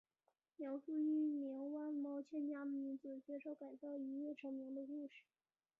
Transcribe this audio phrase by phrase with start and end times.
[0.57, 5.13] 描述一名外貌欠佳的女子接受改造一跃成名的故事。